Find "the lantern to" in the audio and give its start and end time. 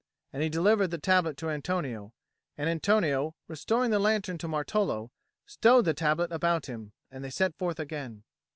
3.91-4.47